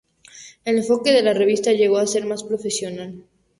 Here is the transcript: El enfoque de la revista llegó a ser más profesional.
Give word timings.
El 0.65 0.79
enfoque 0.79 1.11
de 1.11 1.21
la 1.21 1.35
revista 1.35 1.73
llegó 1.73 1.99
a 1.99 2.07
ser 2.07 2.25
más 2.25 2.41
profesional. 2.43 3.23